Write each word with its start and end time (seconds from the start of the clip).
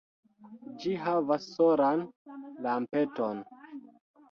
Ĝi 0.85 0.93
havas 1.01 1.45
solan 1.59 2.03
lampeton. 2.69 3.47